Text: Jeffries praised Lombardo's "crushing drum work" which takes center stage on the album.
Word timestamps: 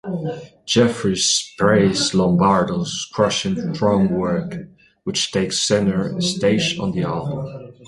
Jeffries 0.65 1.53
praised 1.59 2.15
Lombardo's 2.15 3.07
"crushing 3.13 3.71
drum 3.71 4.09
work" 4.09 4.55
which 5.03 5.31
takes 5.31 5.59
center 5.59 6.19
stage 6.19 6.79
on 6.79 6.91
the 6.91 7.03
album. 7.03 7.71